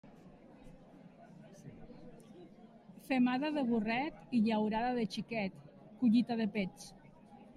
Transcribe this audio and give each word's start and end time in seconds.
Femada 3.09 3.51
de 3.57 3.65
burret 3.67 4.35
i 4.37 4.41
llaurada 4.47 4.89
de 5.01 5.05
xiquet, 5.17 5.61
collita 6.01 6.39
de 6.41 6.49
pets. 6.57 6.91